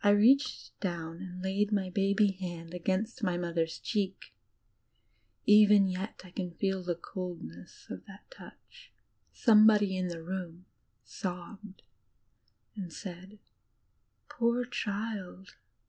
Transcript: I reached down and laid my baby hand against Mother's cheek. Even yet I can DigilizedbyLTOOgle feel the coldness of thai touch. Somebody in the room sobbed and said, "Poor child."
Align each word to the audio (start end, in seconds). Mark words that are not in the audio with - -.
I 0.00 0.10
reached 0.10 0.78
down 0.78 1.20
and 1.20 1.42
laid 1.42 1.72
my 1.72 1.90
baby 1.90 2.30
hand 2.30 2.72
against 2.72 3.24
Mother's 3.24 3.80
cheek. 3.80 4.32
Even 5.44 5.88
yet 5.88 6.20
I 6.22 6.30
can 6.30 6.52
DigilizedbyLTOOgle 6.52 6.56
feel 6.60 6.82
the 6.84 6.94
coldness 6.94 7.86
of 7.90 8.06
thai 8.06 8.20
touch. 8.30 8.92
Somebody 9.32 9.96
in 9.96 10.06
the 10.06 10.22
room 10.22 10.66
sobbed 11.02 11.82
and 12.76 12.92
said, 12.92 13.40
"Poor 14.28 14.64
child." 14.64 15.56